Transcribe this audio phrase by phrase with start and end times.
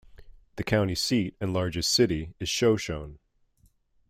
[0.55, 3.19] The county seat and largest city is Shoshone.